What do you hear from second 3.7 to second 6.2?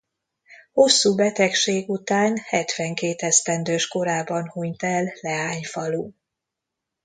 korában hunyt el Leányfalun.